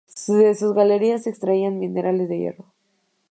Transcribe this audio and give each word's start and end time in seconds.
De 0.35 0.55
sus 0.55 0.73
galerías 0.73 1.21
se 1.21 1.29
extraían 1.29 1.77
minerales 1.77 2.27
de 2.27 2.39
hierro. 2.39 2.65